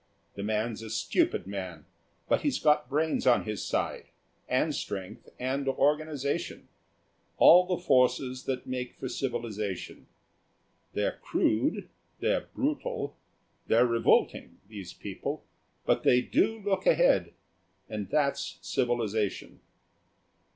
[0.33, 1.85] The man's a stupid man,
[2.27, 4.05] but he's got brains on his side,
[4.49, 6.69] and strength, and organisation;
[7.37, 10.07] all the forces that make for civilisation.
[10.93, 11.87] They're crude,
[12.19, 13.15] they're brutal,
[13.67, 15.45] they're revolting, these people,
[15.85, 17.35] but they do look ahead,
[17.87, 19.59] and that's civilisation."